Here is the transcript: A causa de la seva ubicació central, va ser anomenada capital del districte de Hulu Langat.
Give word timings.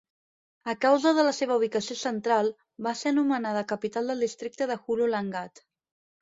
A 0.71 0.73
causa 0.85 1.11
de 1.17 1.25
la 1.27 1.33
seva 1.39 1.57
ubicació 1.59 1.97
central, 2.03 2.49
va 2.87 2.95
ser 3.03 3.11
anomenada 3.13 3.63
capital 3.73 4.11
del 4.13 4.27
districte 4.27 4.69
de 4.73 4.79
Hulu 4.87 5.11
Langat. 5.17 5.65